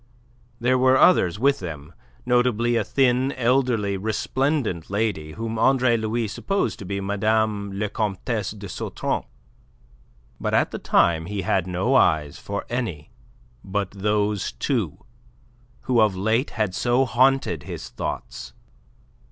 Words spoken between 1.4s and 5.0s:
them notably a thin, elderly, resplendent